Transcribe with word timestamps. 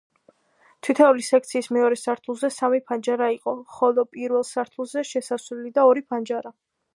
თითოეული 0.85 1.25
სექციის 1.27 1.67
მეორე 1.77 1.99
სართულზე 2.03 2.49
სამი 2.55 2.79
ფანჯარა 2.87 3.27
იყო, 3.37 3.55
ხოლო 3.75 4.07
პირველ 4.17 4.47
სართულზე 4.53 5.05
შესასვლელი 5.11 5.75
და 5.77 5.85
ორი 5.93 6.05
ფანჯარა. 6.11 6.57